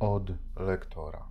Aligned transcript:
Od 0.00 0.32
lektora. 0.56 1.24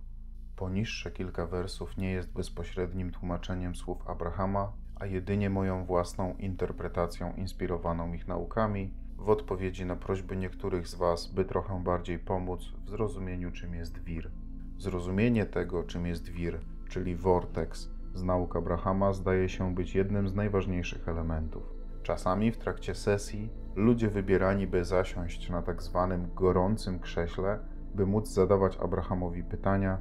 Poniższe 0.56 1.10
kilka 1.10 1.46
wersów 1.46 1.96
nie 1.96 2.10
jest 2.10 2.32
bezpośrednim 2.32 3.10
tłumaczeniem 3.10 3.76
słów 3.76 4.08
Abrahama, 4.08 4.72
a 5.00 5.06
jedynie 5.06 5.50
moją 5.50 5.84
własną 5.84 6.34
interpretacją 6.38 7.32
inspirowaną 7.36 8.12
ich 8.12 8.28
naukami 8.28 8.92
w 9.16 9.28
odpowiedzi 9.28 9.86
na 9.86 9.96
prośby 9.96 10.36
niektórych 10.36 10.88
z 10.88 10.94
Was, 10.94 11.26
by 11.26 11.44
trochę 11.44 11.82
bardziej 11.84 12.18
pomóc 12.18 12.72
w 12.84 12.90
zrozumieniu, 12.90 13.52
czym 13.52 13.74
jest 13.74 13.98
wir. 13.98 14.30
Zrozumienie 14.78 15.46
tego, 15.46 15.84
czym 15.84 16.06
jest 16.06 16.28
wir, 16.28 16.60
czyli 16.88 17.16
vortex, 17.16 17.90
z 18.14 18.22
nauk 18.22 18.56
Abrahama 18.56 19.12
zdaje 19.12 19.48
się 19.48 19.74
być 19.74 19.94
jednym 19.94 20.28
z 20.28 20.34
najważniejszych 20.34 21.08
elementów. 21.08 21.62
Czasami 22.02 22.52
w 22.52 22.58
trakcie 22.58 22.94
sesji 22.94 23.50
ludzie 23.74 24.08
wybierani, 24.08 24.66
by 24.66 24.84
zasiąść 24.84 25.50
na 25.50 25.62
tak 25.62 25.82
zwanym 25.82 26.34
gorącym 26.34 26.98
krześle, 26.98 27.58
by 27.96 28.06
móc 28.06 28.28
zadawać 28.28 28.76
Abrahamowi 28.76 29.42
pytania, 29.44 29.98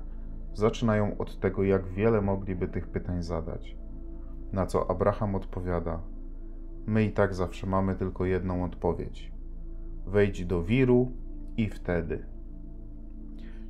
zaczynają 0.54 1.18
od 1.18 1.40
tego, 1.40 1.64
jak 1.64 1.88
wiele 1.88 2.22
mogliby 2.22 2.68
tych 2.68 2.88
pytań 2.88 3.24
zadać. 3.24 3.78
Na 4.52 4.66
co 4.66 4.90
Abraham 4.90 5.36
odpowiada: 5.36 6.02
My 6.86 7.04
i 7.04 7.12
tak 7.12 7.34
zawsze 7.34 7.68
mamy 7.68 7.96
tylko 7.96 8.26
jedną 8.26 8.64
odpowiedź. 8.64 9.32
Wejdź 10.06 10.46
do 10.46 10.64
wiru 10.64 11.12
i 11.58 11.70
wtedy. 11.70 12.26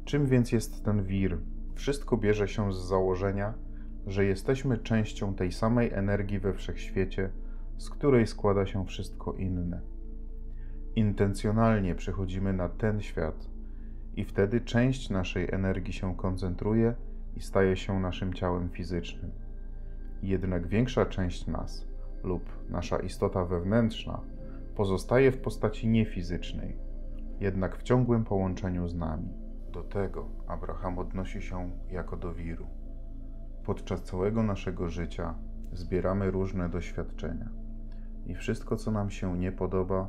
Czym 0.06 0.26
więc 0.26 0.52
jest 0.52 0.86
ten 0.86 1.04
wir? 1.04 1.38
Wszystko 1.76 2.18
bierze 2.18 2.48
się 2.48 2.74
z 2.74 2.78
założenia, 2.78 3.54
że 4.08 4.26
jesteśmy 4.26 4.78
częścią 4.78 5.34
tej 5.34 5.52
samej 5.52 5.94
energii 5.94 6.40
we 6.40 6.54
wszechświecie, 6.54 7.30
z 7.78 7.90
której 7.90 8.28
składa 8.28 8.66
się 8.66 8.86
wszystko 8.86 9.34
inne. 9.34 9.82
Intencjonalnie 10.96 11.96
przychodzimy 11.96 12.54
na 12.54 12.70
ten 12.70 13.02
świat 13.02 13.55
i 14.16 14.26
wtedy 14.26 14.62
część 14.62 15.10
naszej 15.10 15.52
energii 15.52 15.94
się 15.94 16.16
koncentruje 16.16 16.94
i 17.36 17.42
staje 17.42 17.78
się 17.78 18.00
naszym 18.00 18.34
ciałem 18.34 18.70
fizycznym. 18.70 19.32
Jednak 20.24 20.68
większa 20.68 21.06
część 21.06 21.48
nas 21.48 21.88
lub 22.24 22.70
nasza 22.70 23.00
istota 23.00 23.46
wewnętrzna 23.46 24.22
pozostaje 24.76 25.32
w 25.32 25.38
postaci 25.38 25.88
niefizycznej, 25.88 26.78
jednak 27.40 27.78
w 27.78 27.84
ciągłym 27.84 28.24
połączeniu 28.24 28.88
z 28.88 28.96
nami. 28.96 29.30
Do 29.72 29.84
tego 29.84 30.30
Abraham 30.48 31.00
odnosi 31.00 31.42
się 31.42 31.72
jako 31.92 32.18
do 32.18 32.34
wiru. 32.34 32.68
Podczas 33.64 34.04
całego 34.04 34.44
naszego 34.44 34.90
życia 34.90 35.36
zbieramy 35.74 36.32
różne 36.32 36.70
doświadczenia 36.70 37.50
i 38.26 38.36
wszystko, 38.36 38.76
co 38.76 38.92
nam 38.92 39.10
się 39.10 39.38
nie 39.38 39.52
podoba, 39.52 40.08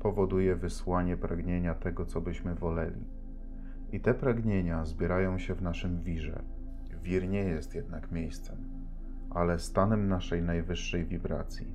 powoduje 0.00 0.56
wysłanie 0.56 1.16
pragnienia 1.16 1.74
tego, 1.74 2.06
co 2.06 2.20
byśmy 2.20 2.54
woleli. 2.54 3.04
I 3.94 4.00
te 4.00 4.14
pragnienia 4.14 4.84
zbierają 4.84 5.38
się 5.38 5.54
w 5.54 5.62
naszym 5.62 6.02
wirze. 6.02 6.42
Wir 7.02 7.28
nie 7.28 7.44
jest 7.44 7.74
jednak 7.74 8.10
miejscem, 8.10 8.56
ale 9.30 9.58
stanem 9.58 10.08
naszej 10.08 10.42
najwyższej 10.42 11.04
wibracji. 11.04 11.66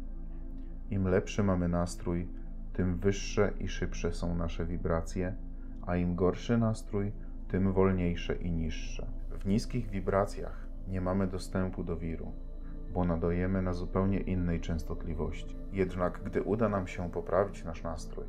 Im 0.89 1.07
lepszy 1.07 1.43
mamy 1.43 1.67
nastrój, 1.67 2.27
tym 2.73 2.97
wyższe 2.97 3.53
i 3.59 3.67
szybsze 3.67 4.13
są 4.13 4.35
nasze 4.35 4.65
wibracje, 4.65 5.35
a 5.81 5.95
im 5.95 6.15
gorszy 6.15 6.57
nastrój, 6.57 7.11
tym 7.47 7.73
wolniejsze 7.73 8.35
i 8.35 8.51
niższe. 8.51 9.07
W 9.39 9.45
niskich 9.45 9.89
wibracjach 9.89 10.67
nie 10.87 11.01
mamy 11.01 11.27
dostępu 11.27 11.83
do 11.83 11.97
wiru, 11.97 12.31
bo 12.93 13.05
nadajemy 13.05 13.61
na 13.61 13.73
zupełnie 13.73 14.19
innej 14.19 14.59
częstotliwości. 14.61 15.55
Jednak 15.73 16.21
gdy 16.23 16.41
uda 16.41 16.69
nam 16.69 16.87
się 16.87 17.11
poprawić 17.11 17.63
nasz 17.63 17.83
nastrój, 17.83 18.25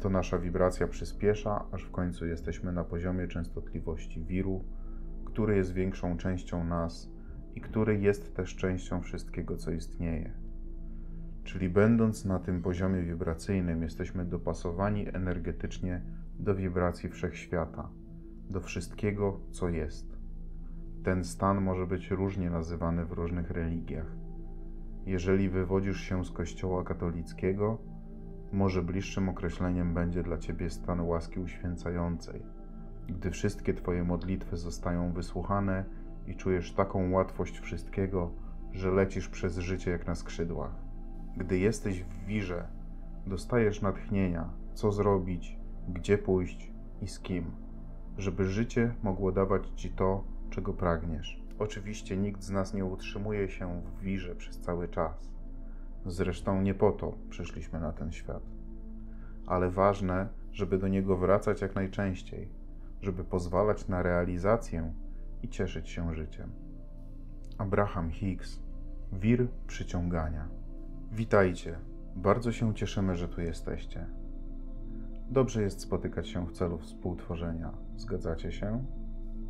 to 0.00 0.10
nasza 0.10 0.38
wibracja 0.38 0.88
przyspiesza, 0.88 1.64
aż 1.72 1.84
w 1.84 1.90
końcu 1.90 2.26
jesteśmy 2.26 2.72
na 2.72 2.84
poziomie 2.84 3.28
częstotliwości 3.28 4.24
wiru, 4.24 4.64
który 5.24 5.56
jest 5.56 5.72
większą 5.72 6.16
częścią 6.16 6.64
nas 6.64 7.12
i 7.54 7.60
który 7.60 8.00
jest 8.00 8.34
też 8.34 8.56
częścią 8.56 9.00
wszystkiego, 9.00 9.56
co 9.56 9.70
istnieje. 9.70 10.32
Czyli 11.44 11.68
będąc 11.68 12.24
na 12.24 12.38
tym 12.38 12.62
poziomie 12.62 13.02
wibracyjnym, 13.02 13.82
jesteśmy 13.82 14.24
dopasowani 14.24 15.08
energetycznie 15.16 16.02
do 16.38 16.54
wibracji 16.54 17.08
wszechświata, 17.08 17.88
do 18.50 18.60
wszystkiego, 18.60 19.40
co 19.50 19.68
jest. 19.68 20.18
Ten 21.04 21.24
stan 21.24 21.60
może 21.60 21.86
być 21.86 22.10
różnie 22.10 22.50
nazywany 22.50 23.04
w 23.04 23.12
różnych 23.12 23.50
religiach. 23.50 24.06
Jeżeli 25.06 25.48
wywodzisz 25.48 26.00
się 26.00 26.24
z 26.24 26.30
Kościoła 26.30 26.84
katolickiego, 26.84 27.89
może 28.52 28.82
bliższym 28.82 29.28
określeniem 29.28 29.94
będzie 29.94 30.22
dla 30.22 30.38
ciebie 30.38 30.70
stan 30.70 31.00
łaski 31.00 31.40
uświęcającej, 31.40 32.42
gdy 33.08 33.30
wszystkie 33.30 33.74
twoje 33.74 34.04
modlitwy 34.04 34.56
zostają 34.56 35.12
wysłuchane 35.12 35.84
i 36.26 36.34
czujesz 36.34 36.72
taką 36.72 37.10
łatwość 37.10 37.60
wszystkiego, 37.60 38.30
że 38.72 38.90
lecisz 38.90 39.28
przez 39.28 39.58
życie 39.58 39.90
jak 39.90 40.06
na 40.06 40.14
skrzydłach. 40.14 40.74
Gdy 41.36 41.58
jesteś 41.58 42.02
w 42.02 42.24
wirze, 42.24 42.68
dostajesz 43.26 43.82
natchnienia, 43.82 44.50
co 44.74 44.92
zrobić, 44.92 45.58
gdzie 45.88 46.18
pójść 46.18 46.72
i 47.02 47.08
z 47.08 47.20
kim, 47.20 47.44
żeby 48.18 48.44
życie 48.44 48.94
mogło 49.02 49.32
dawać 49.32 49.68
ci 49.76 49.90
to, 49.90 50.24
czego 50.50 50.72
pragniesz. 50.72 51.42
Oczywiście 51.58 52.16
nikt 52.16 52.42
z 52.42 52.50
nas 52.50 52.74
nie 52.74 52.84
utrzymuje 52.84 53.48
się 53.48 53.82
w 53.84 54.00
wirze 54.00 54.34
przez 54.34 54.60
cały 54.60 54.88
czas. 54.88 55.30
Zresztą 56.06 56.62
nie 56.62 56.74
po 56.74 56.92
to 56.92 57.14
przyszliśmy 57.30 57.80
na 57.80 57.92
ten 57.92 58.12
świat. 58.12 58.42
Ale 59.46 59.70
ważne, 59.70 60.28
żeby 60.52 60.78
do 60.78 60.88
niego 60.88 61.16
wracać 61.16 61.60
jak 61.60 61.74
najczęściej, 61.74 62.48
żeby 63.02 63.24
pozwalać 63.24 63.88
na 63.88 64.02
realizację 64.02 64.92
i 65.42 65.48
cieszyć 65.48 65.88
się 65.88 66.14
życiem. 66.14 66.50
Abraham 67.58 68.10
Hicks, 68.10 68.60
wir 69.12 69.48
przyciągania. 69.66 70.48
Witajcie, 71.12 71.78
bardzo 72.16 72.52
się 72.52 72.74
cieszymy, 72.74 73.16
że 73.16 73.28
tu 73.28 73.40
jesteście. 73.40 74.06
Dobrze 75.30 75.62
jest 75.62 75.80
spotykać 75.80 76.28
się 76.28 76.46
w 76.46 76.52
celu 76.52 76.78
współtworzenia. 76.78 77.72
Zgadzacie 77.96 78.52
się? 78.52 78.84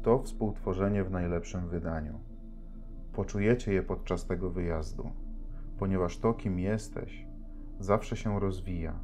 To 0.03 0.23
współtworzenie 0.23 1.05
w 1.05 1.11
najlepszym 1.11 1.69
wydaniu. 1.69 2.21
Poczujecie 3.13 3.73
je 3.73 3.83
podczas 3.83 4.27
tego 4.27 4.51
wyjazdu, 4.51 5.11
ponieważ 5.81 6.19
to, 6.19 6.35
kim 6.35 6.59
jesteś, 6.59 7.27
zawsze 7.79 8.17
się 8.17 8.41
rozwija, 8.41 8.95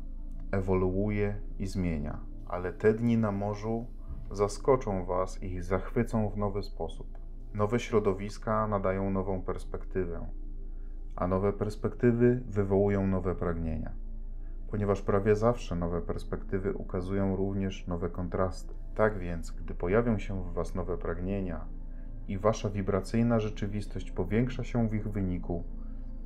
ewoluuje 0.51 1.41
i 1.59 1.67
zmienia, 1.67 2.21
ale 2.47 2.73
te 2.73 2.95
dni 2.95 3.19
na 3.19 3.33
morzu 3.33 3.87
zaskoczą 4.31 5.05
Was 5.05 5.43
i 5.43 5.61
zachwycą 5.61 6.29
w 6.29 6.37
nowy 6.37 6.63
sposób. 6.63 7.19
Nowe 7.55 7.81
środowiska 7.81 8.67
nadają 8.67 9.11
nową 9.11 9.43
perspektywę, 9.43 10.27
a 11.17 11.27
nowe 11.27 11.53
perspektywy 11.53 12.43
wywołują 12.47 13.07
nowe 13.07 13.35
pragnienia, 13.35 13.93
ponieważ 14.71 15.03
prawie 15.03 15.37
zawsze 15.37 15.77
nowe 15.77 16.03
perspektywy 16.03 16.73
ukazują 16.73 17.37
również 17.37 17.87
nowe 17.87 18.11
kontrasty. 18.11 18.75
Tak 18.95 19.19
więc, 19.19 19.51
gdy 19.51 19.75
pojawią 19.75 20.19
się 20.19 20.43
w 20.43 20.53
Was 20.53 20.75
nowe 20.75 20.99
pragnienia 20.99 21.65
i 22.29 22.39
Wasza 22.39 22.71
wibracyjna 22.71 23.41
rzeczywistość 23.41 24.11
powiększa 24.11 24.65
się 24.65 24.89
w 24.89 24.95
ich 24.95 25.09
wyniku, 25.09 25.65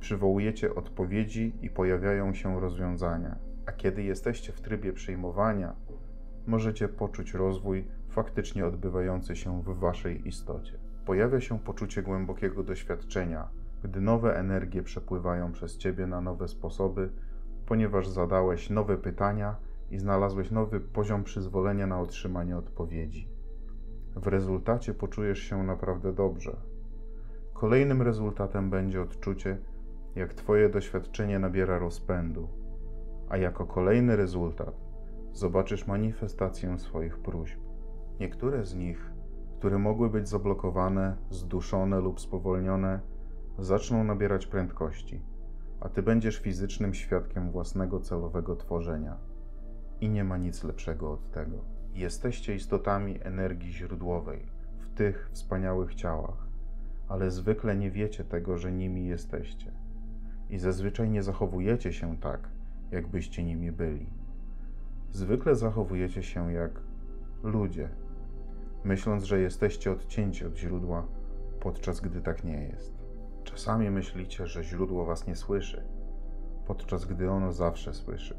przywołujecie 0.01 0.75
odpowiedzi 0.75 1.53
i 1.61 1.69
pojawiają 1.69 2.33
się 2.33 2.59
rozwiązania. 2.59 3.35
A 3.65 3.71
kiedy 3.71 4.03
jesteście 4.03 4.53
w 4.53 4.61
trybie 4.61 4.93
przyjmowania, 4.93 5.75
możecie 6.47 6.87
poczuć 6.87 7.33
rozwój 7.33 7.87
faktycznie 8.09 8.65
odbywający 8.65 9.35
się 9.35 9.61
w 9.61 9.79
Waszej 9.79 10.27
istocie. 10.27 10.73
Pojawia 11.05 11.41
się 11.41 11.59
poczucie 11.59 12.03
głębokiego 12.03 12.63
doświadczenia, 12.63 13.47
gdy 13.83 14.01
nowe 14.01 14.39
energie 14.39 14.83
przepływają 14.83 15.51
przez 15.51 15.77
Ciebie 15.77 16.07
na 16.07 16.21
nowe 16.21 16.47
sposoby, 16.47 17.09
ponieważ 17.65 18.07
zadałeś 18.07 18.69
nowe 18.69 18.97
pytania 18.97 19.55
i 19.91 19.97
znalazłeś 19.97 20.51
nowy 20.51 20.79
poziom 20.79 21.23
przyzwolenia 21.23 21.87
na 21.87 21.99
otrzymanie 21.99 22.57
odpowiedzi. 22.57 23.27
W 24.15 24.27
rezultacie 24.27 24.93
poczujesz 24.93 25.39
się 25.39 25.63
naprawdę 25.63 26.13
dobrze. 26.13 26.55
Kolejnym 27.53 28.01
rezultatem 28.01 28.69
będzie 28.69 29.01
odczucie, 29.01 29.57
jak 30.15 30.33
Twoje 30.33 30.69
doświadczenie 30.69 31.39
nabiera 31.39 31.79
rozpędu, 31.79 32.47
a 33.29 33.37
jako 33.37 33.65
kolejny 33.65 34.15
rezultat 34.15 34.75
zobaczysz 35.33 35.87
manifestację 35.87 36.79
swoich 36.79 37.17
próśb. 37.17 37.59
Niektóre 38.19 38.65
z 38.65 38.75
nich, 38.75 39.11
które 39.59 39.77
mogły 39.77 40.09
być 40.09 40.29
zablokowane, 40.29 41.17
zduszone 41.29 41.99
lub 41.99 42.19
spowolnione, 42.19 42.99
zaczną 43.59 44.03
nabierać 44.03 44.47
prędkości, 44.47 45.21
a 45.79 45.89
Ty 45.89 46.03
będziesz 46.03 46.39
fizycznym 46.39 46.93
świadkiem 46.93 47.51
własnego 47.51 47.99
celowego 47.99 48.55
tworzenia. 48.55 49.17
I 50.01 50.09
nie 50.09 50.23
ma 50.23 50.37
nic 50.37 50.63
lepszego 50.63 51.11
od 51.11 51.31
tego. 51.31 51.57
Jesteście 51.93 52.55
istotami 52.55 53.19
energii 53.23 53.71
źródłowej 53.71 54.45
w 54.77 54.89
tych 54.89 55.29
wspaniałych 55.31 55.95
ciałach, 55.95 56.47
ale 57.07 57.31
zwykle 57.31 57.75
nie 57.75 57.91
wiecie 57.91 58.23
tego, 58.23 58.57
że 58.57 58.71
nimi 58.71 59.07
jesteście. 59.07 59.80
I 60.51 60.59
zazwyczaj 60.59 61.09
nie 61.09 61.23
zachowujecie 61.23 61.93
się 61.93 62.17
tak, 62.17 62.49
jakbyście 62.91 63.43
nimi 63.43 63.71
byli. 63.71 64.05
Zwykle 65.11 65.55
zachowujecie 65.55 66.23
się 66.23 66.53
jak 66.53 66.71
ludzie, 67.43 67.89
myśląc, 68.83 69.23
że 69.23 69.39
jesteście 69.39 69.91
odcięci 69.91 70.45
od 70.45 70.57
źródła, 70.57 71.07
podczas 71.59 72.01
gdy 72.01 72.21
tak 72.21 72.43
nie 72.43 72.63
jest. 72.63 72.93
Czasami 73.43 73.89
myślicie, 73.89 74.47
że 74.47 74.63
źródło 74.63 75.05
was 75.05 75.27
nie 75.27 75.35
słyszy, 75.35 75.83
podczas 76.67 77.05
gdy 77.05 77.29
ono 77.29 77.51
zawsze 77.51 77.93
słyszy. 77.93 78.37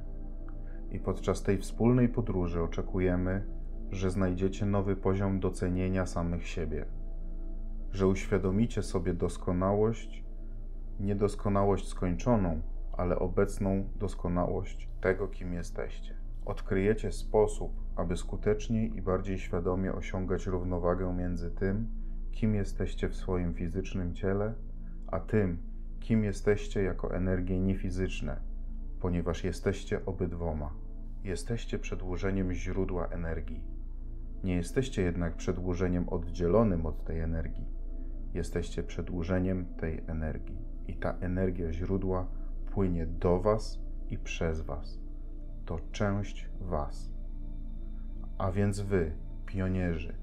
I 0.90 0.98
podczas 0.98 1.42
tej 1.42 1.58
wspólnej 1.58 2.08
podróży 2.08 2.62
oczekujemy, 2.62 3.46
że 3.90 4.10
znajdziecie 4.10 4.66
nowy 4.66 4.96
poziom 4.96 5.40
docenienia 5.40 6.06
samych 6.06 6.48
siebie, 6.48 6.84
że 7.92 8.06
uświadomicie 8.06 8.82
sobie 8.82 9.14
doskonałość, 9.14 10.24
niedoskonałość 11.00 11.88
skończoną, 11.88 12.60
ale 12.92 13.18
obecną 13.18 13.84
doskonałość 13.96 14.88
tego, 15.00 15.28
kim 15.28 15.52
jesteście. 15.52 16.14
Odkryjecie 16.44 17.12
sposób, 17.12 17.72
aby 17.96 18.16
skuteczniej 18.16 18.96
i 18.96 19.02
bardziej 19.02 19.38
świadomie 19.38 19.92
osiągać 19.92 20.46
równowagę 20.46 21.14
między 21.14 21.50
tym, 21.50 21.88
kim 22.30 22.54
jesteście 22.54 23.08
w 23.08 23.16
swoim 23.16 23.54
fizycznym 23.54 24.14
ciele, 24.14 24.54
a 25.06 25.20
tym, 25.20 25.58
kim 26.00 26.24
jesteście 26.24 26.82
jako 26.82 27.14
energie 27.14 27.60
niefizyczne, 27.60 28.36
ponieważ 29.00 29.44
jesteście 29.44 30.06
obydwoma. 30.06 30.72
Jesteście 31.24 31.78
przedłużeniem 31.78 32.52
źródła 32.52 33.06
energii. 33.06 33.64
Nie 34.44 34.54
jesteście 34.54 35.02
jednak 35.02 35.36
przedłużeniem 35.36 36.08
oddzielonym 36.08 36.86
od 36.86 37.04
tej 37.04 37.20
energii. 37.20 37.66
Jesteście 38.34 38.82
przedłużeniem 38.82 39.66
tej 39.66 40.02
energii. 40.06 40.61
I 40.88 40.94
ta 40.94 41.14
energia 41.20 41.72
źródła 41.72 42.26
płynie 42.70 43.06
do 43.06 43.40
Was 43.40 43.80
i 44.10 44.18
przez 44.18 44.60
Was. 44.60 44.98
To 45.66 45.78
część 45.92 46.50
Was. 46.60 47.12
A 48.38 48.52
więc 48.52 48.80
Wy, 48.80 49.12
pionierzy, 49.46 50.14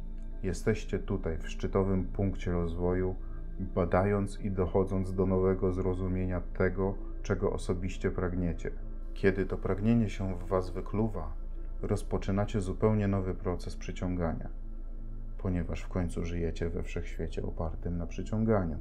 jesteście 0.44 1.00
tutaj 1.00 1.38
w 1.38 1.50
szczytowym 1.50 2.06
punkcie 2.06 2.52
rozwoju, 2.52 3.16
badając 3.60 4.40
i 4.40 4.52
dochodząc 4.52 5.14
do 5.14 5.26
nowego 5.26 5.74
zrozumienia 5.74 6.42
tego, 6.42 6.96
czego 7.24 7.54
osobiście 7.54 8.12
pragniecie. 8.12 8.72
Kiedy 9.14 9.46
to 9.46 9.58
pragnienie 9.58 10.10
się 10.10 10.36
w 10.36 10.48
Was 10.48 10.70
wykluwa, 10.70 11.34
rozpoczynacie 11.82 12.62
zupełnie 12.62 13.08
nowy 13.08 13.36
proces 13.36 13.76
przyciągania, 13.76 14.50
ponieważ 15.38 15.82
w 15.82 15.88
końcu 15.88 16.26
żyjecie 16.26 16.70
we 16.70 16.84
wszechświecie 16.84 17.44
opartym 17.44 17.98
na 17.98 18.08
przyciąganiu. 18.08 18.80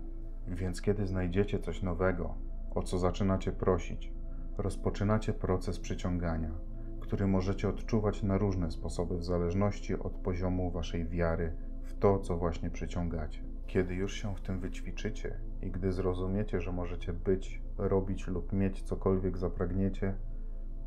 Więc 0.51 0.83
kiedy 0.83 1.07
znajdziecie 1.07 1.59
coś 1.59 1.83
nowego, 1.83 2.35
o 2.75 2.83
co 2.83 2.99
zaczynacie 2.99 3.53
prosić, 3.53 4.13
rozpoczynacie 4.59 5.33
proces 5.33 5.79
przyciągania, 5.79 6.51
który 7.01 7.27
możecie 7.27 7.69
odczuwać 7.69 8.23
na 8.23 8.39
różne 8.39 8.71
sposoby 8.71 9.19
w 9.19 9.25
zależności 9.25 9.95
od 9.95 10.13
poziomu 10.13 10.71
waszej 10.71 11.09
wiary 11.09 11.53
w 11.83 11.99
to, 11.99 12.19
co 12.19 12.37
właśnie 12.37 12.71
przyciągacie. 12.71 13.41
Kiedy 13.67 13.95
już 13.95 14.15
się 14.15 14.37
w 14.37 14.41
tym 14.41 14.61
wyćwiczycie 14.61 15.41
i 15.63 15.71
gdy 15.71 15.93
zrozumiecie, 15.93 16.61
że 16.61 16.73
możecie 16.73 17.13
być, 17.13 17.63
robić 17.79 18.27
lub 18.27 18.53
mieć 18.53 18.83
cokolwiek 18.83 19.39
zapragniecie, 19.39 20.15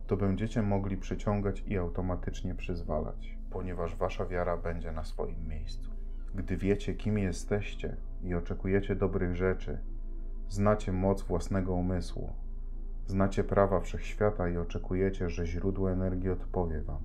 to 0.07 0.17
będziecie 0.17 0.61
mogli 0.61 0.97
przyciągać 0.97 1.63
i 1.67 1.77
automatycznie 1.77 2.55
przyzwalać, 2.55 3.37
ponieważ 3.49 3.95
wasza 3.95 4.25
wiara 4.25 4.57
będzie 4.57 4.91
na 4.91 5.03
swoim 5.03 5.47
miejscu. 5.47 5.90
Gdy 6.35 6.57
wiecie, 6.57 6.93
kim 6.93 7.17
jesteście 7.17 7.97
i 8.23 8.33
oczekujecie 8.33 8.95
dobrych 8.95 9.35
rzeczy, 9.35 9.77
znacie 10.49 10.91
moc 10.91 11.21
własnego 11.23 11.73
umysłu, 11.73 12.33
znacie 13.07 13.43
prawa 13.43 13.79
wszechświata 13.79 14.49
i 14.49 14.57
oczekujecie, 14.57 15.29
że 15.29 15.45
źródło 15.45 15.91
energii 15.91 16.29
odpowie 16.29 16.81
wam. 16.81 17.01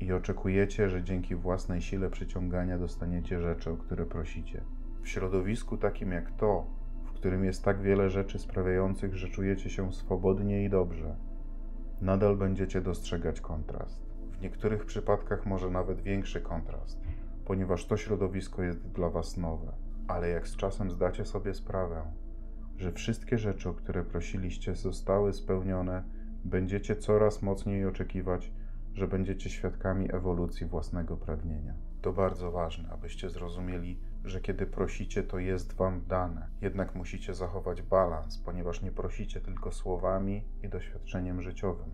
I 0.00 0.12
oczekujecie, 0.12 0.88
że 0.88 1.02
dzięki 1.02 1.34
własnej 1.34 1.82
sile 1.82 2.10
przyciągania 2.10 2.78
dostaniecie 2.78 3.40
rzeczy, 3.40 3.70
o 3.70 3.76
które 3.76 4.06
prosicie. 4.06 4.60
W 5.02 5.08
środowisku 5.08 5.76
takim 5.76 6.12
jak 6.12 6.30
to, 6.30 6.66
w 7.04 7.12
którym 7.12 7.44
jest 7.44 7.64
tak 7.64 7.82
wiele 7.82 8.10
rzeczy 8.10 8.38
sprawiających, 8.38 9.16
że 9.16 9.28
czujecie 9.28 9.70
się 9.70 9.92
swobodnie 9.92 10.64
i 10.64 10.70
dobrze, 10.70 11.16
nadal 12.00 12.36
będziecie 12.36 12.80
dostrzegać 12.80 13.40
kontrast. 13.40 14.06
W 14.32 14.40
niektórych 14.40 14.84
przypadkach 14.84 15.46
może 15.46 15.70
nawet 15.70 16.02
większy 16.02 16.40
kontrast, 16.40 17.00
ponieważ 17.44 17.86
to 17.86 17.96
środowisko 17.96 18.62
jest 18.62 18.88
dla 18.88 19.10
Was 19.10 19.36
nowe. 19.36 19.72
Ale 20.08 20.28
jak 20.28 20.48
z 20.48 20.56
czasem 20.56 20.90
zdacie 20.90 21.24
sobie 21.24 21.54
sprawę, 21.54 22.02
że 22.76 22.92
wszystkie 22.92 23.38
rzeczy, 23.38 23.68
o 23.68 23.74
które 23.74 24.04
prosiliście, 24.04 24.74
zostały 24.74 25.32
spełnione, 25.32 26.04
będziecie 26.44 26.96
coraz 26.96 27.42
mocniej 27.42 27.86
oczekiwać, 27.86 28.52
że 28.94 29.08
będziecie 29.08 29.50
świadkami 29.50 30.14
ewolucji 30.14 30.66
własnego 30.66 31.16
pragnienia. 31.16 31.74
To 32.02 32.12
bardzo 32.12 32.52
ważne, 32.52 32.88
abyście 32.90 33.30
zrozumieli, 33.30 34.00
że 34.24 34.40
kiedy 34.40 34.66
prosicie, 34.66 35.22
to 35.22 35.38
jest 35.38 35.72
Wam 35.72 36.04
dane. 36.08 36.48
Jednak 36.60 36.94
musicie 36.94 37.34
zachować 37.34 37.82
balans, 37.82 38.38
ponieważ 38.38 38.82
nie 38.82 38.92
prosicie 38.92 39.40
tylko 39.40 39.72
słowami 39.72 40.44
i 40.62 40.68
doświadczeniem 40.68 41.42
życiowym. 41.42 41.90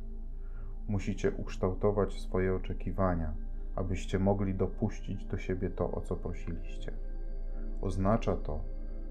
Musicie 0.88 1.31
ukształtować 1.31 2.20
swoje 2.20 2.55
oczekiwania, 2.55 3.35
abyście 3.77 4.19
mogli 4.19 4.55
dopuścić 4.55 5.25
do 5.25 5.39
siebie 5.39 5.71
to, 5.71 5.91
o 5.91 6.01
co 6.01 6.17
prosiliście. 6.17 6.93
Oznacza 7.81 8.37
to, 8.37 8.65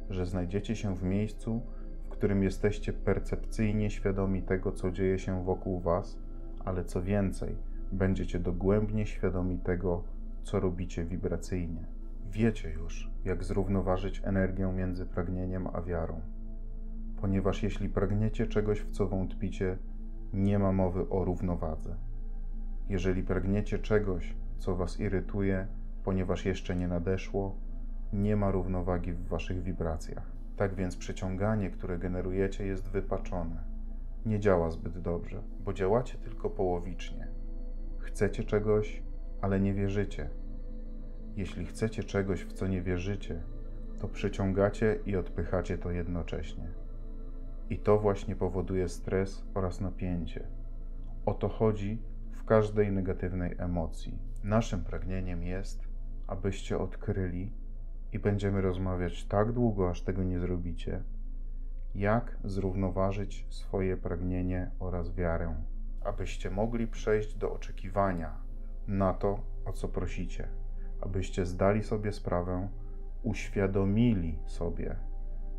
że 0.10 0.26
znajdziecie 0.26 0.76
się 0.76 0.96
w 0.96 1.04
miejscu, 1.04 1.62
w 2.04 2.10
którym 2.10 2.44
jesteście 2.44 2.94
percepcyjnie 2.94 3.90
świadomi 3.90 4.44
tego, 4.44 4.72
co 4.72 4.92
dzieje 4.92 5.20
się 5.20 5.44
wokół 5.44 5.80
Was, 5.80 6.20
ale 6.66 6.86
co 6.86 7.02
więcej, 7.02 7.56
będziecie 7.92 8.40
dogłębnie 8.40 9.06
świadomi 9.06 9.60
tego, 9.60 10.04
co 10.44 10.60
robicie 10.60 11.06
wibracyjnie. 11.06 11.86
Wiecie 12.32 12.72
już, 12.72 13.12
jak 13.26 13.44
zrównoważyć 13.44 14.22
energię 14.24 14.74
między 14.74 15.06
pragnieniem 15.06 15.68
a 15.74 15.82
wiarą. 15.82 16.22
Ponieważ 17.22 17.64
jeśli 17.64 17.90
pragniecie 17.90 18.48
czegoś, 18.48 18.82
w 18.82 18.92
co 18.92 19.08
wątpicie, 19.08 19.78
nie 20.34 20.60
ma 20.60 20.72
mowy 20.72 21.10
o 21.10 21.26
równowadze. 21.26 21.96
Jeżeli 22.90 23.24
pragniecie 23.24 23.80
czegoś, 23.80 24.36
co 24.60 24.76
was 24.76 25.00
irytuje, 25.00 25.68
ponieważ 26.04 26.46
jeszcze 26.46 26.76
nie 26.76 26.88
nadeszło, 26.88 27.56
nie 28.14 28.36
ma 28.36 28.52
równowagi 28.52 29.14
w 29.14 29.28
waszych 29.28 29.64
wibracjach. 29.64 30.32
Tak 30.56 30.76
więc 30.76 30.98
przyciąganie, 30.98 31.70
które 31.70 32.00
generujecie, 32.00 32.66
jest 32.66 32.90
wypaczone. 32.90 33.64
Nie 34.26 34.40
działa 34.40 34.72
zbyt 34.72 35.02
dobrze, 35.02 35.42
bo 35.66 35.74
działacie 35.74 36.18
tylko 36.18 36.50
połowicznie. 36.50 37.28
Chcecie 38.00 38.44
czegoś, 38.44 39.04
ale 39.42 39.60
nie 39.60 39.74
wierzycie. 39.74 40.30
Jeśli 41.36 41.66
chcecie 41.66 42.04
czegoś, 42.04 42.46
w 42.46 42.54
co 42.54 42.68
nie 42.68 42.82
wierzycie, 42.82 43.42
to 44.00 44.08
przyciągacie 44.08 45.00
i 45.06 45.16
odpychacie 45.16 45.78
to 45.78 45.92
jednocześnie. 45.92 46.68
I 47.70 47.78
to 47.78 48.00
właśnie 48.00 48.36
powoduje 48.36 48.90
stres 48.90 49.44
oraz 49.54 49.82
napięcie. 49.82 50.48
O 51.26 51.34
to 51.34 51.50
chodzi 51.50 52.02
w 52.32 52.46
każdej 52.46 52.92
negatywnej 52.92 53.56
emocji. 53.58 54.29
Naszym 54.44 54.84
pragnieniem 54.84 55.44
jest, 55.44 55.88
abyście 56.28 56.78
odkryli, 56.78 57.54
i 58.12 58.20
będziemy 58.20 58.62
rozmawiać 58.62 59.26
tak 59.26 59.52
długo, 59.52 59.90
aż 59.90 60.02
tego 60.02 60.24
nie 60.24 60.40
zrobicie, 60.40 61.04
jak 61.96 62.38
zrównoważyć 62.44 63.46
swoje 63.50 63.98
pragnienie 63.98 64.72
oraz 64.80 65.16
wiarę, 65.16 65.56
abyście 66.02 66.50
mogli 66.50 66.88
przejść 66.88 67.36
do 67.36 67.54
oczekiwania 67.54 68.38
na 68.88 69.14
to, 69.14 69.40
o 69.66 69.74
co 69.74 69.88
prosicie, 69.88 70.48
abyście 71.02 71.46
zdali 71.46 71.84
sobie 71.84 72.12
sprawę, 72.12 72.70
uświadomili 73.24 74.40
sobie, 74.46 74.96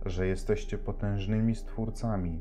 że 0.06 0.26
jesteście 0.26 0.78
potężnymi 0.78 1.54
stwórcami 1.54 2.40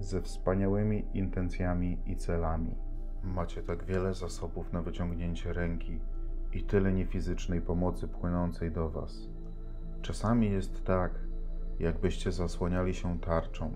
ze 0.00 0.22
wspaniałymi 0.22 1.04
intencjami 1.14 1.98
i 2.06 2.16
celami. 2.16 2.85
Macie 3.34 3.62
tak 3.62 3.84
wiele 3.84 4.14
zasobów 4.14 4.72
na 4.72 4.82
wyciągnięcie 4.82 5.52
ręki 5.52 6.00
i 6.52 6.62
tyle 6.62 6.92
niefizycznej 6.92 7.60
pomocy 7.60 8.08
płynącej 8.08 8.72
do 8.72 8.90
Was. 8.90 9.28
Czasami 10.02 10.50
jest 10.50 10.84
tak, 10.84 11.12
jakbyście 11.78 12.32
zasłaniali 12.32 12.94
się 12.94 13.20
tarczą 13.20 13.72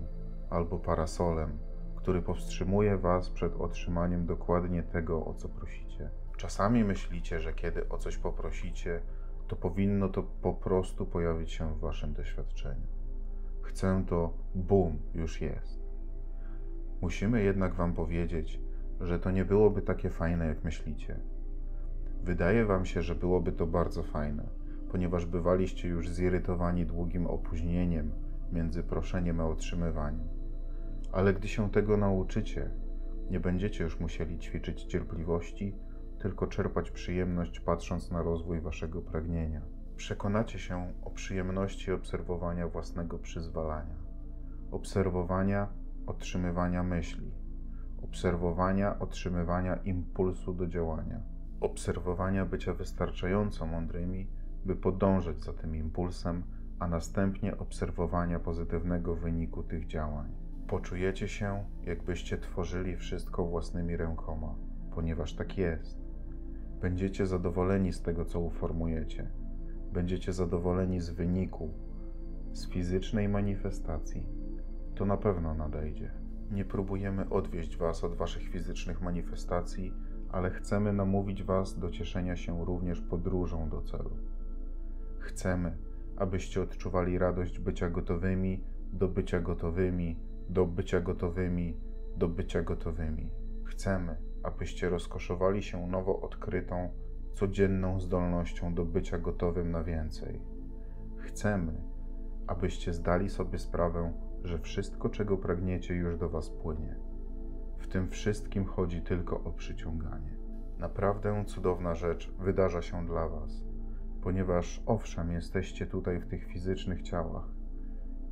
albo 0.49 0.79
parasolem, 0.79 1.57
który 1.95 2.21
powstrzymuje 2.21 2.97
Was 2.97 3.29
przed 3.29 3.55
otrzymaniem 3.55 4.25
dokładnie 4.25 4.83
tego, 4.83 5.25
o 5.25 5.33
co 5.33 5.49
prosicie. 5.49 6.09
Czasami 6.37 6.83
myślicie, 6.83 7.39
że 7.39 7.53
kiedy 7.53 7.89
o 7.89 7.97
coś 7.97 8.17
poprosicie, 8.17 9.01
to 9.47 9.55
powinno 9.55 10.09
to 10.09 10.23
po 10.23 10.53
prostu 10.53 11.05
pojawić 11.05 11.51
się 11.51 11.75
w 11.75 11.79
Waszym 11.79 12.13
doświadczeniu. 12.13 12.87
Chcę 13.61 14.03
to, 14.07 14.33
bum, 14.55 14.99
już 15.13 15.41
jest. 15.41 15.79
Musimy 17.01 17.43
jednak 17.43 17.73
Wam 17.73 17.93
powiedzieć, 17.93 18.59
że 19.03 19.19
to 19.19 19.31
nie 19.31 19.45
byłoby 19.45 19.81
takie 19.81 20.09
fajne, 20.09 20.47
jak 20.47 20.63
myślicie. 20.63 21.19
Wydaje 22.23 22.65
Wam 22.65 22.85
się, 22.85 23.01
że 23.01 23.15
byłoby 23.15 23.51
to 23.51 23.67
bardzo 23.67 24.03
fajne, 24.03 24.43
ponieważ 24.91 25.25
bywaliście 25.25 25.87
już 25.87 26.09
zirytowani 26.09 26.85
długim 26.85 27.27
opóźnieniem 27.27 28.11
między 28.51 28.83
proszeniem 28.83 29.39
a 29.39 29.45
otrzymywaniem. 29.45 30.27
Ale 31.11 31.33
gdy 31.33 31.47
się 31.47 31.71
tego 31.71 31.97
nauczycie, 31.97 32.71
nie 33.29 33.39
będziecie 33.39 33.83
już 33.83 33.99
musieli 33.99 34.39
ćwiczyć 34.39 34.83
cierpliwości, 34.83 35.75
tylko 36.19 36.47
czerpać 36.47 36.91
przyjemność 36.91 37.59
patrząc 37.59 38.11
na 38.11 38.23
rozwój 38.23 38.61
waszego 38.61 39.01
pragnienia. 39.01 39.61
Przekonacie 39.95 40.59
się 40.59 40.93
o 41.01 41.09
przyjemności 41.09 41.91
obserwowania 41.91 42.67
własnego 42.67 43.19
przyzwalania, 43.19 43.95
obserwowania 44.71 45.67
otrzymywania 46.07 46.83
myśli, 46.83 47.31
obserwowania 48.01 48.99
otrzymywania 48.99 49.75
impulsu 49.75 50.53
do 50.53 50.67
działania, 50.67 51.21
obserwowania 51.61 52.45
bycia 52.45 52.73
wystarczająco 52.73 53.65
mądrymi, 53.65 54.27
by 54.65 54.75
podążać 54.75 55.43
za 55.43 55.53
tym 55.53 55.75
impulsem, 55.75 56.43
a 56.79 56.87
następnie 56.87 57.57
obserwowania 57.57 58.39
pozytywnego 58.39 59.15
wyniku 59.15 59.63
tych 59.63 59.87
działań. 59.87 60.31
Poczujecie 60.67 61.27
się, 61.27 61.65
jakbyście 61.83 62.37
tworzyli 62.37 62.97
wszystko 62.97 63.45
własnymi 63.45 63.97
rękoma, 63.97 64.55
ponieważ 64.95 65.33
tak 65.33 65.57
jest. 65.57 66.01
Będziecie 66.81 67.25
zadowoleni 67.25 67.93
z 67.93 68.01
tego, 68.01 68.25
co 68.25 68.39
uformujecie. 68.39 69.31
Będziecie 69.93 70.33
zadowoleni 70.33 70.99
z 70.99 71.09
wyniku, 71.09 71.69
z 72.51 72.69
fizycznej 72.69 73.29
manifestacji. 73.29 74.25
To 74.95 75.05
na 75.05 75.17
pewno 75.17 75.53
nadejdzie. 75.53 76.20
Nie 76.51 76.65
próbujemy 76.65 77.29
odwieść 77.29 77.77
Was 77.77 78.03
od 78.03 78.15
Waszych 78.15 78.43
fizycznych 78.43 79.01
manifestacji, 79.01 79.93
ale 80.31 80.49
chcemy 80.49 80.93
namówić 80.93 81.43
Was 81.43 81.79
do 81.79 81.91
cieszenia 81.91 82.35
się 82.35 82.65
również 82.65 83.01
podróżą 83.01 83.69
do 83.69 83.81
celu. 83.81 84.17
Chcemy, 85.19 85.77
abyście 86.17 86.61
odczuwali 86.61 87.17
radość 87.17 87.59
bycia 87.59 87.89
gotowymi 87.89 88.63
do 88.93 89.07
bycia 89.07 89.39
gotowymi, 89.39 90.19
do 90.49 90.65
bycia 90.65 90.99
gotowymi, 90.99 91.77
do 92.17 92.27
bycia 92.27 92.61
gotowymi. 92.61 93.29
Chcemy, 93.63 94.17
abyście 94.43 94.89
rozkoszowali 94.89 95.63
się 95.63 95.87
nowo 95.87 96.21
odkrytą, 96.21 96.89
codzienną 97.33 97.99
zdolnością 97.99 98.73
do 98.73 98.85
bycia 98.85 99.17
gotowym 99.17 99.71
na 99.71 99.83
więcej. 99.83 100.41
Chcemy, 101.17 101.81
abyście 102.47 102.93
zdali 102.93 103.29
sobie 103.29 103.59
sprawę, 103.59 104.13
że 104.43 104.59
wszystko, 104.59 105.09
czego 105.09 105.37
pragniecie, 105.37 105.95
już 105.95 106.17
do 106.17 106.29
Was 106.29 106.49
płynie. 106.49 106.95
W 107.77 107.87
tym 107.87 108.09
wszystkim 108.09 108.65
chodzi 108.65 109.01
tylko 109.01 109.43
o 109.43 109.51
przyciąganie. 109.51 110.37
Naprawdę 110.79 111.45
cudowna 111.45 111.95
rzecz 111.95 112.31
wydarza 112.39 112.81
się 112.81 113.05
dla 113.05 113.29
Was, 113.29 113.63
ponieważ 114.21 114.83
owszem, 114.85 115.31
jesteście 115.31 115.87
tutaj 115.87 116.19
w 116.19 116.27
tych 116.27 116.45
fizycznych 116.45 117.01
ciałach, 117.01 117.49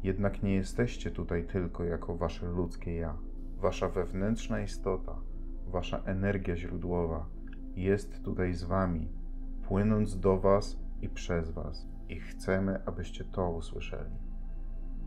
jednak 0.04 0.44
nie 0.44 0.56
jesteście 0.56 1.12
tutaj 1.12 1.48
tylko 1.48 1.84
jako 1.84 2.16
Wasze 2.16 2.46
ludzkie 2.46 2.96
ja. 2.96 3.18
Wasza 3.58 3.90
wewnętrzna 3.90 4.62
istota, 4.62 5.16
Wasza 5.68 6.02
energia 6.06 6.56
źródłowa 6.56 7.26
jest 7.76 8.24
tutaj 8.24 8.54
z 8.54 8.64
Wami, 8.64 9.12
płynąc 9.68 10.20
do 10.20 10.38
Was 10.38 10.80
i 11.02 11.10
przez 11.10 11.52
Was. 11.52 11.88
I 12.10 12.20
chcemy, 12.20 12.86
abyście 12.86 13.24
to 13.24 13.50
usłyszeli. 13.50 14.29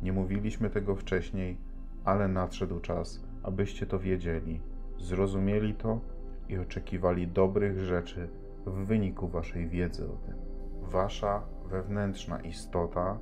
Nie 0.03 0.13
mówiliśmy 0.13 0.71
tego 0.71 0.97
wcześniej, 0.97 1.57
ale 2.05 2.29
nadszedł 2.29 2.81
czas, 2.81 3.25
abyście 3.43 3.87
to 3.87 3.99
wiedzieli, 3.99 4.61
zrozumieli 4.99 5.75
to 5.75 6.01
i 6.49 6.59
oczekiwali 6.59 7.29
dobrych 7.29 7.81
rzeczy 7.81 8.29
w 8.67 8.87
wyniku 8.87 9.29
Waszej 9.29 9.69
wiedzy 9.69 10.05
o 10.05 10.17
tym. 10.17 10.35
Wasza 10.83 11.43
wewnętrzna 11.71 12.41
istota 12.41 13.19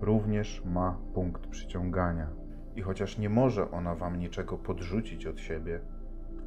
również 0.00 0.62
ma 0.64 0.98
punkt 1.14 1.46
przyciągania. 1.46 2.28
I 2.76 2.82
chociaż 2.82 3.18
nie 3.18 3.28
może 3.28 3.70
ona 3.70 3.94
Wam 3.94 4.18
niczego 4.18 4.58
podrzucić 4.58 5.26
od 5.26 5.40
siebie, 5.40 5.80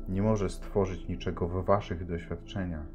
nie 0.10 0.22
może 0.22 0.50
stworzyć 0.50 1.08
niczego 1.08 1.48
w 1.48 1.65
Waszych 1.65 2.06
doświadczeniach, 2.06 2.88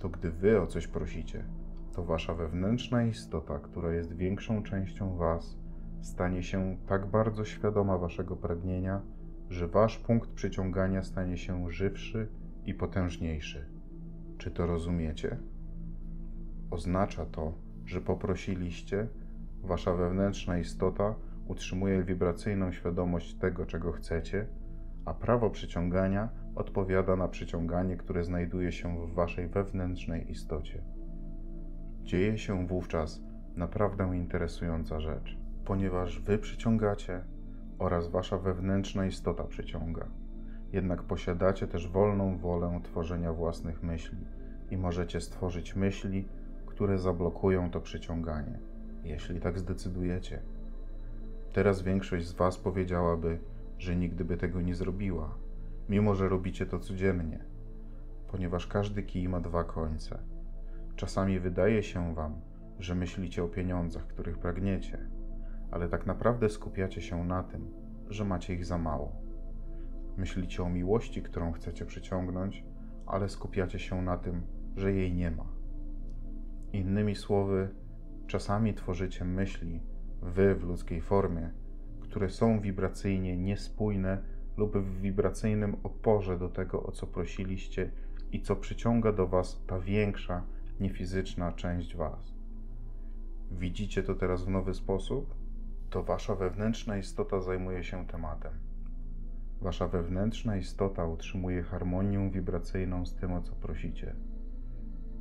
to 0.00 0.08
gdy 0.08 0.30
Wy 0.30 0.60
o 0.60 0.66
coś 0.66 0.86
prosicie, 0.86 1.44
to 1.92 2.04
Wasza 2.04 2.34
wewnętrzna 2.34 3.02
istota, 3.02 3.58
która 3.58 3.92
jest 3.92 4.16
większą 4.16 4.62
częścią 4.62 5.16
Was, 5.16 5.58
stanie 6.00 6.42
się 6.42 6.76
tak 6.86 7.06
bardzo 7.06 7.44
świadoma 7.44 7.98
Waszego 7.98 8.36
pragnienia, 8.36 9.02
że 9.48 9.68
Wasz 9.68 9.98
punkt 9.98 10.30
przyciągania 10.30 11.02
stanie 11.02 11.36
się 11.36 11.70
żywszy 11.70 12.28
i 12.66 12.74
potężniejszy. 12.74 13.66
Czy 14.38 14.50
to 14.50 14.66
rozumiecie? 14.66 15.36
Oznacza 16.70 17.26
to, 17.26 17.54
że 17.84 18.00
poprosiliście, 18.00 19.08
Wasza 19.62 19.94
wewnętrzna 19.94 20.58
istota 20.58 21.14
utrzymuje 21.48 22.04
wibracyjną 22.04 22.72
świadomość 22.72 23.34
tego, 23.34 23.66
czego 23.66 23.92
chcecie, 23.92 24.46
a 25.04 25.14
prawo 25.14 25.50
przyciągania 25.50 26.28
odpowiada 26.54 27.16
na 27.16 27.28
przyciąganie, 27.28 27.96
które 27.96 28.24
znajduje 28.24 28.72
się 28.72 29.06
w 29.06 29.14
Waszej 29.14 29.48
wewnętrznej 29.48 30.30
istocie. 30.30 30.82
Dzieje 32.02 32.38
się 32.38 32.66
wówczas 32.66 33.22
naprawdę 33.56 34.16
interesująca 34.16 35.00
rzecz, 35.00 35.39
ponieważ 35.64 36.20
Wy 36.20 36.38
przyciągacie 36.38 37.24
oraz 37.78 38.08
Wasza 38.08 38.38
wewnętrzna 38.38 39.06
istota 39.06 39.44
przyciąga. 39.44 40.06
Jednak 40.72 41.02
posiadacie 41.02 41.66
też 41.66 41.88
wolną 41.88 42.38
wolę 42.38 42.80
tworzenia 42.82 43.32
własnych 43.32 43.82
myśli 43.82 44.18
i 44.70 44.76
możecie 44.76 45.20
stworzyć 45.20 45.76
myśli, 45.76 46.28
które 46.66 46.98
zablokują 46.98 47.70
to 47.70 47.80
przyciąganie 47.80 48.58
jeśli 49.04 49.40
tak 49.40 49.58
zdecydujecie. 49.58 50.42
Teraz 51.52 51.82
większość 51.82 52.26
z 52.26 52.32
Was 52.32 52.58
powiedziałaby, 52.58 53.38
że 53.78 53.96
nigdy 53.96 54.24
by 54.24 54.36
tego 54.36 54.60
nie 54.60 54.74
zrobiła, 54.74 55.34
mimo 55.88 56.14
że 56.14 56.28
robicie 56.28 56.66
to 56.66 56.78
codziennie, 56.78 57.44
ponieważ 58.28 58.66
każdy 58.66 59.02
kij 59.02 59.28
ma 59.28 59.40
dwa 59.40 59.64
końce. 59.64 60.18
Czasami 60.96 61.38
wydaje 61.38 61.82
się 61.82 62.14
Wam, 62.14 62.40
że 62.78 62.94
myślicie 62.94 63.44
o 63.44 63.48
pieniądzach, 63.48 64.06
których 64.06 64.38
pragniecie, 64.38 64.98
ale 65.70 65.88
tak 65.88 66.06
naprawdę 66.06 66.48
skupiacie 66.48 67.02
się 67.02 67.24
na 67.24 67.42
tym, 67.42 67.70
że 68.08 68.24
macie 68.24 68.54
ich 68.54 68.64
za 68.64 68.78
mało. 68.78 69.12
Myślicie 70.16 70.62
o 70.62 70.68
miłości, 70.68 71.22
którą 71.22 71.52
chcecie 71.52 71.86
przyciągnąć, 71.86 72.64
ale 73.06 73.28
skupiacie 73.28 73.78
się 73.78 74.02
na 74.02 74.16
tym, 74.18 74.42
że 74.76 74.92
jej 74.92 75.14
nie 75.14 75.30
ma. 75.30 75.46
Innymi 76.72 77.16
słowy, 77.16 77.68
Czasami 78.30 78.74
tworzycie 78.74 79.24
myśli, 79.24 79.80
wy 80.22 80.54
w 80.54 80.64
ludzkiej 80.64 81.00
formie, 81.00 81.50
które 82.00 82.30
są 82.30 82.60
wibracyjnie 82.60 83.36
niespójne 83.36 84.22
lub 84.56 84.76
w 84.76 85.00
wibracyjnym 85.00 85.76
oporze 85.82 86.38
do 86.38 86.48
tego, 86.48 86.82
o 86.82 86.92
co 86.92 87.06
prosiliście 87.06 87.90
i 88.32 88.42
co 88.42 88.56
przyciąga 88.56 89.12
do 89.12 89.26
Was 89.26 89.62
ta 89.66 89.78
większa, 89.78 90.42
niefizyczna 90.80 91.52
część 91.52 91.96
Was. 91.96 92.34
Widzicie 93.50 94.02
to 94.02 94.14
teraz 94.14 94.44
w 94.44 94.48
nowy 94.48 94.74
sposób? 94.74 95.34
To 95.90 96.02
Wasza 96.02 96.34
wewnętrzna 96.34 96.96
istota 96.96 97.40
zajmuje 97.40 97.84
się 97.84 98.06
tematem. 98.06 98.52
Wasza 99.60 99.88
wewnętrzna 99.88 100.56
istota 100.56 101.06
utrzymuje 101.06 101.62
harmonię 101.62 102.30
wibracyjną 102.30 103.06
z 103.06 103.14
tym, 103.14 103.32
o 103.32 103.42
co 103.42 103.52
prosicie. 103.52 104.16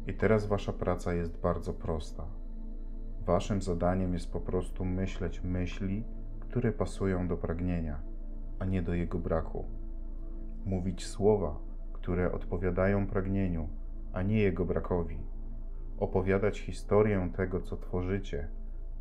I 0.07 0.13
teraz 0.13 0.45
Wasza 0.45 0.73
praca 0.73 1.13
jest 1.13 1.37
bardzo 1.37 1.73
prosta 1.73 2.25
Waszym 3.29 3.61
zadaniem 3.61 4.13
jest 4.13 4.31
po 4.31 4.39
prostu 4.39 4.85
myśleć 4.85 5.43
myśli, 5.43 6.03
które 6.39 6.71
pasują 6.71 7.27
do 7.27 7.37
pragnienia, 7.37 7.99
a 8.59 8.65
nie 8.65 8.81
do 8.81 8.93
jego 8.93 9.19
braku. 9.19 9.65
Mówić 10.65 11.05
słowa, 11.05 11.59
które 11.93 12.31
odpowiadają 12.31 13.07
pragnieniu, 13.07 13.69
a 14.13 14.21
nie 14.21 14.39
jego 14.39 14.65
brakowi. 14.65 15.17
Opowiadać 15.97 16.59
historię 16.59 17.29
tego, 17.35 17.61
co 17.61 17.77
tworzycie, 17.77 18.47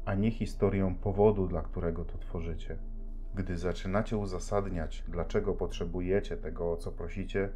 a 0.08 0.14
nie 0.14 0.30
historię 0.30 0.94
powodu, 1.02 1.46
dla 1.46 1.62
którego 1.62 2.04
to 2.04 2.18
tworzycie. 2.18 2.76
Gdy 3.34 3.58
zaczynacie 3.58 4.16
uzasadniać, 4.16 5.04
dlaczego 5.08 5.54
potrzebujecie 5.54 6.36
tego, 6.36 6.72
o 6.72 6.76
co 6.76 6.92
prosicie, 6.92 7.48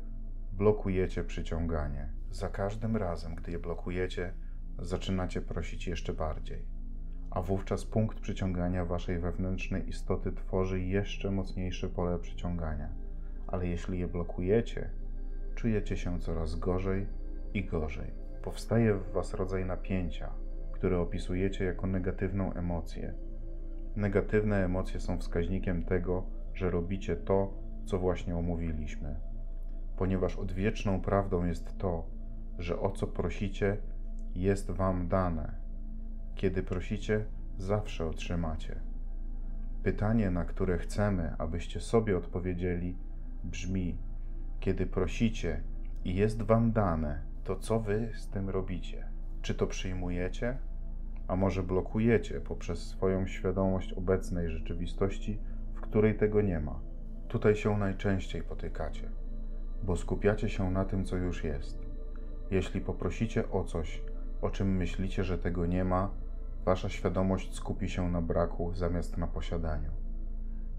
blokujecie 0.53 1.25
przyciąganie. 1.25 2.09
Za 2.31 2.49
każdym 2.49 2.97
razem, 2.97 3.35
gdy 3.35 3.53
je 3.53 3.59
blokujecie, 3.59 4.33
zaczynacie 4.79 5.41
prosić 5.41 5.87
jeszcze 5.87 6.13
bardziej, 6.15 6.65
a 7.31 7.43
wówczas 7.43 7.85
punkt 7.85 8.21
przyciągania 8.21 8.85
waszej 8.85 9.19
wewnętrznej 9.19 9.89
istoty 9.89 10.33
tworzy 10.33 10.81
jeszcze 10.81 11.31
mocniejsze 11.31 11.89
pole 11.89 12.19
przyciągania. 12.19 12.89
Ale 13.47 13.67
jeśli 13.67 13.99
je 13.99 14.09
blokujecie, 14.09 14.91
czujecie 15.55 15.97
się 15.97 16.21
coraz 16.21 16.57
gorzej 16.57 17.07
i 17.55 17.65
gorzej. 17.65 18.11
Powstaje 18.43 18.95
w 18.95 19.13
was 19.13 19.35
rodzaj 19.35 19.65
napięcia, 19.65 20.42
które 20.83 21.01
opisujecie 21.01 21.65
jako 21.65 21.87
negatywną 21.87 22.53
emocję. 22.53 23.15
Negatywne 23.97 24.65
emocje 24.65 25.01
są 25.01 25.19
wskaźnikiem 25.19 25.85
tego, 25.85 26.27
że 26.55 26.71
robicie 26.71 27.17
to, 27.17 27.55
co 27.85 27.99
właśnie 27.99 28.37
omówiliśmy. 28.37 29.17
Ponieważ 29.97 30.37
odwieczną 30.37 31.01
prawdą 31.01 31.45
jest 31.45 31.79
to, 31.79 32.07
że 32.59 32.81
o 32.81 32.91
co 32.91 33.07
prosicie, 33.07 33.77
jest 34.35 34.71
Wam 34.71 35.09
dane. 35.09 35.55
Kiedy 36.35 36.63
prosicie, 36.63 37.25
zawsze 37.57 38.07
otrzymacie. 38.07 38.81
Pytanie, 39.83 40.31
na 40.31 40.45
które 40.45 40.79
chcemy, 40.79 41.35
abyście 41.39 41.81
sobie 41.81 42.17
odpowiedzieli, 42.17 42.99
brzmi: 43.45 43.99
Kiedy 44.61 44.87
prosicie, 44.87 45.63
i 46.05 46.15
jest 46.15 46.43
Wam 46.43 46.73
dane, 46.73 47.23
to 47.45 47.57
co 47.57 47.81
Wy 47.81 48.11
z 48.15 48.29
tym 48.29 48.51
robicie? 48.51 49.09
Czy 49.43 49.55
to 49.55 49.67
przyjmujecie, 49.67 50.59
a 51.29 51.37
może 51.37 51.63
blokujecie 51.63 52.41
poprzez 52.41 52.87
swoją 52.87 53.27
świadomość 53.27 53.93
obecnej 53.93 54.51
rzeczywistości, 54.51 55.39
w 55.75 55.81
której 55.81 56.15
tego 56.15 56.43
nie 56.43 56.61
ma? 56.61 56.81
Tutaj 57.29 57.57
się 57.57 57.79
najczęściej 57.79 58.43
potykacie, 58.43 59.09
bo 59.83 59.97
skupiacie 59.97 60.49
się 60.49 60.71
na 60.71 60.85
tym, 60.85 61.05
co 61.05 61.17
już 61.17 61.45
jest. 61.45 61.79
Jeśli 62.51 62.81
poprosicie 62.81 63.51
o 63.51 63.65
coś, 63.65 64.03
o 64.43 64.51
czym 64.51 64.77
myślicie, 64.77 65.25
że 65.25 65.39
tego 65.39 65.67
nie 65.67 65.85
ma, 65.85 66.11
wasza 66.65 66.89
świadomość 66.89 67.55
skupi 67.55 67.89
się 67.89 68.11
na 68.11 68.23
braku 68.23 68.75
zamiast 68.75 69.19
na 69.19 69.27
posiadaniu. 69.27 69.91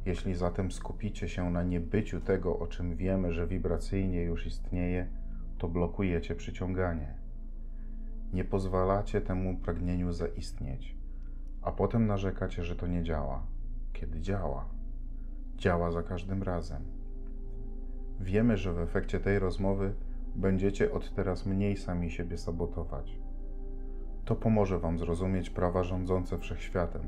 Jeśli 0.06 0.36
zatem 0.36 0.72
skupicie 0.72 1.30
się 1.30 1.52
na 1.52 1.64
niebyciu 1.64 2.22
tego, 2.22 2.60
o 2.60 2.68
czym 2.68 2.96
wiemy, 2.96 3.34
że 3.34 3.48
wibracyjnie 3.48 4.24
już 4.24 4.46
istnieje, 4.46 5.08
to 5.58 5.68
blokujecie 5.68 6.36
przyciąganie. 6.36 7.23
Nie 8.34 8.44
pozwalacie 8.44 9.22
temu 9.22 9.58
pragnieniu 9.58 10.12
zaistnieć, 10.12 10.98
a 11.62 11.72
potem 11.72 12.08
narzekacie, 12.08 12.64
że 12.64 12.76
to 12.76 12.88
nie 12.88 13.04
działa, 13.04 13.44
kiedy 13.94 14.22
działa. 14.22 14.66
Działa 15.58 15.92
za 15.92 16.04
każdym 16.04 16.44
razem. 16.44 16.82
Wiemy, 18.20 18.58
że 18.58 18.74
w 18.74 18.80
efekcie 18.80 19.20
tej 19.20 19.40
rozmowy 19.40 19.94
będziecie 20.36 20.92
od 20.92 21.14
teraz 21.14 21.46
mniej 21.46 21.78
sami 21.78 22.12
siebie 22.12 22.38
sabotować. 22.38 23.20
To 24.26 24.36
pomoże 24.36 24.80
Wam 24.80 25.00
zrozumieć 25.00 25.50
prawa 25.50 25.84
rządzące 25.84 26.38
wszechświatem, 26.38 27.02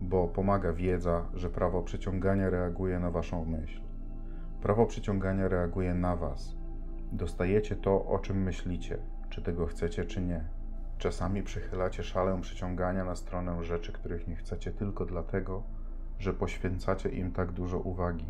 bo 0.00 0.28
pomaga 0.28 0.72
wiedza, 0.72 1.26
że 1.34 1.50
prawo 1.50 1.82
przyciągania 1.82 2.50
reaguje 2.50 2.98
na 2.98 3.10
Waszą 3.10 3.44
myśl. 3.44 3.80
Prawo 4.62 4.86
przyciągania 4.86 5.48
reaguje 5.48 5.94
na 5.94 6.16
Was. 6.16 6.56
Dostajecie 7.12 7.76
to, 7.76 8.06
o 8.06 8.18
czym 8.18 8.42
myślicie, 8.42 8.98
czy 9.30 9.42
tego 9.42 9.66
chcecie, 9.66 10.04
czy 10.04 10.20
nie. 10.20 10.59
Czasami 11.00 11.42
przychylacie 11.42 12.02
szalę 12.02 12.40
przyciągania 12.40 13.04
na 13.04 13.16
stronę 13.16 13.64
rzeczy, 13.64 13.92
których 13.92 14.28
nie 14.28 14.36
chcecie 14.36 14.72
tylko 14.72 15.06
dlatego, 15.06 15.62
że 16.18 16.34
poświęcacie 16.34 17.08
im 17.08 17.32
tak 17.32 17.52
dużo 17.52 17.78
uwagi. 17.78 18.26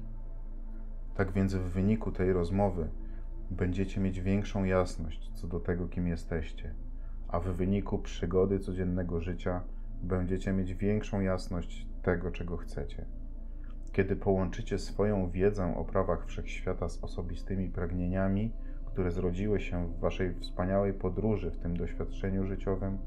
Tak 1.14 1.32
więc 1.32 1.54
w 1.54 1.62
wyniku 1.62 2.12
tej 2.12 2.32
rozmowy 2.32 2.88
będziecie 3.50 4.00
mieć 4.00 4.20
większą 4.20 4.64
jasność 4.64 5.30
co 5.34 5.46
do 5.46 5.60
tego, 5.60 5.88
kim 5.88 6.06
jesteście, 6.08 6.74
a 7.28 7.40
w 7.40 7.44
wyniku 7.44 7.98
przygody 7.98 8.58
codziennego 8.58 9.20
życia 9.20 9.60
będziecie 10.02 10.52
mieć 10.52 10.74
większą 10.74 11.20
jasność 11.20 11.86
tego, 12.02 12.30
czego 12.30 12.56
chcecie. 12.56 13.04
Kiedy 13.92 14.16
połączycie 14.16 14.78
swoją 14.78 15.30
wiedzę 15.30 15.76
o 15.76 15.84
prawach 15.84 16.26
wszechświata 16.26 16.88
z 16.88 17.04
osobistymi 17.04 17.68
pragnieniami, 17.68 18.52
które 19.00 19.12
zrodziły 19.12 19.60
się 19.60 19.86
w 19.88 19.98
waszej 19.98 20.34
wspaniałej 20.34 20.94
podróży 20.94 21.50
w 21.50 21.58
tym 21.58 21.76
doświadczeniu 21.76 22.46
życiowym, 22.46 22.98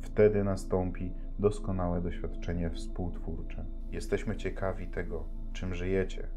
wtedy 0.00 0.44
nastąpi 0.44 1.12
doskonałe 1.38 2.00
doświadczenie 2.00 2.70
współtwórcze. 2.70 3.64
Jesteśmy 3.90 4.36
ciekawi 4.36 4.86
tego, 4.88 5.24
czym 5.52 5.74
żyjecie. 5.74 6.28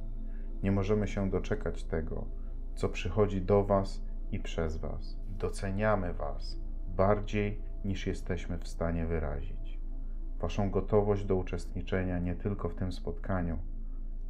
Nie 0.64 0.72
możemy 0.72 1.08
się 1.08 1.30
doczekać 1.30 1.84
tego, 1.84 2.26
co 2.76 2.90
przychodzi 2.90 3.42
do 3.42 3.64
Was 3.64 4.02
i 4.32 4.40
przez 4.40 4.78
Was. 4.78 5.18
Doceniamy 5.40 6.14
Was 6.14 6.60
bardziej 6.88 7.62
niż 7.86 8.08
jesteśmy 8.08 8.58
w 8.58 8.68
stanie 8.68 9.06
wyrazić. 9.06 9.80
Waszą 10.40 10.72
gotowość 10.72 11.26
do 11.26 11.36
uczestniczenia 11.36 12.20
nie 12.20 12.36
tylko 12.36 12.70
w 12.70 12.76
tym 12.76 12.92
spotkaniu, 12.92 13.58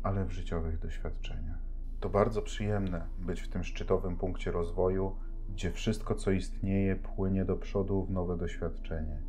ale 0.04 0.26
w 0.26 0.32
życiowych 0.32 0.80
doświadczeniach. 0.80 1.73
To 2.04 2.10
bardzo 2.10 2.42
przyjemne 2.42 3.08
być 3.20 3.42
w 3.42 3.50
tym 3.50 3.64
szczytowym 3.64 4.18
punkcie 4.18 4.52
rozwoju, 4.52 5.16
gdzie 5.50 5.72
wszystko, 5.72 6.16
co 6.16 6.32
istnieje, 6.32 6.96
płynie 6.96 7.46
do 7.46 7.56
przodu 7.56 8.04
w 8.04 8.12
nowe 8.12 8.38
doświadczenie. 8.38 9.22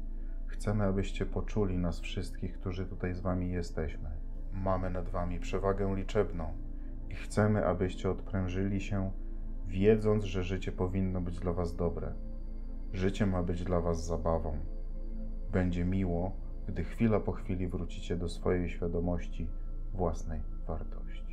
Chcemy, 0.46 0.84
abyście 0.84 1.26
poczuli 1.26 1.78
nas 1.78 2.00
wszystkich, 2.00 2.58
którzy 2.60 2.86
tutaj 2.86 3.14
z 3.14 3.20
Wami 3.20 3.50
jesteśmy. 3.50 4.10
Mamy 4.52 4.90
nad 4.90 5.08
Wami 5.08 5.40
przewagę 5.40 5.94
liczebną 5.96 6.52
i 7.10 7.14
chcemy, 7.14 7.66
abyście 7.66 8.10
odprężyli 8.10 8.80
się, 8.80 9.10
wiedząc, 9.66 10.24
że 10.24 10.42
życie 10.42 10.72
powinno 10.72 11.20
być 11.20 11.38
dla 11.38 11.52
Was 11.52 11.76
dobre. 11.76 12.12
Życie 12.92 13.26
ma 13.26 13.42
być 13.42 13.64
dla 13.64 13.80
Was 13.80 14.06
zabawą. 14.06 14.58
Będzie 15.52 15.84
miło, 15.84 16.32
gdy 16.68 16.84
chwila 16.84 17.20
po 17.20 17.32
chwili 17.32 17.68
wrócicie 17.68 18.16
do 18.16 18.28
swojej 18.28 18.68
świadomości 18.68 19.48
własnej 19.92 20.40
wartości. 20.66 21.23